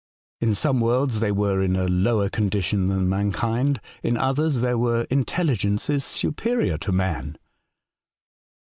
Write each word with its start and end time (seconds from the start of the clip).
In 0.39 0.55
some 0.55 0.79
worlds 0.81 1.19
they 1.19 1.31
were 1.31 1.61
in 1.61 1.75
a 1.75 1.85
lower 1.87 2.27
condition 2.27 2.87
than 2.87 3.07
mankind, 3.07 3.79
in 4.01 4.17
others 4.17 4.61
there 4.61 4.75
were 4.75 5.05
intelligences 5.11 6.03
superior 6.03 6.79
to 6.79 6.91
man. 6.91 7.37